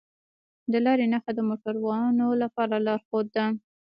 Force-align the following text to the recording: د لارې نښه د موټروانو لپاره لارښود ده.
د 0.71 0.73
لارې 0.85 1.05
نښه 1.13 1.31
د 1.35 1.39
موټروانو 1.49 2.27
لپاره 2.43 2.75
لارښود 2.85 3.27
ده. 3.35 3.45